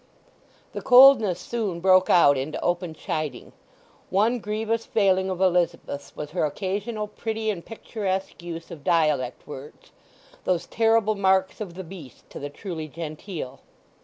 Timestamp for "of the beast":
11.61-12.27